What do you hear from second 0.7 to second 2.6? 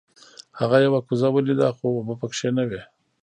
یوه کوزه ولیده خو اوبه پکې